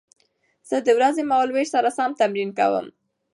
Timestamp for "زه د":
0.69-0.89